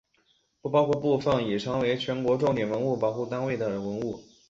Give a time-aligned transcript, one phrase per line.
[0.63, 4.23] 不包括部分已成为全国重点文物保护单位的文物。